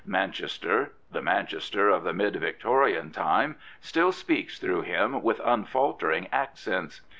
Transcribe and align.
Manchester, 0.03 0.93
the 1.11 1.21
Manchester 1.21 1.89
of 1.89 2.03
the 2.03 2.11
mid 2.11 2.35
Victorian 2.35 3.11
time, 3.11 3.55
still 3.81 4.11
speaks 4.11 4.57
through 4.57 4.81
him 4.81 5.21
with 5.21 5.39
un 5.41 5.63
faltering 5.63 6.27
accents. 6.31 7.01